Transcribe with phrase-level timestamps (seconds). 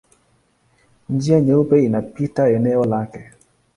[1.09, 3.31] Njia Nyeupe inapita eneo lake.